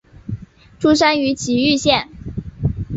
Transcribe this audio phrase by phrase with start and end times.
[0.79, 2.09] 出身于崎玉县。